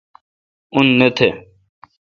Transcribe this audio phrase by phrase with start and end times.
[0.75, 1.27] ان نہ تھ۔